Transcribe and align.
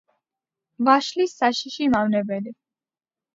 ვაშლის 0.87 1.35
საშიში 1.41 1.91
მავნებელი. 1.97 2.55